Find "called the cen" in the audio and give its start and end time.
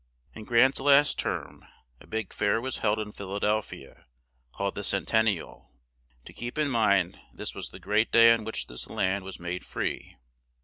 4.51-5.05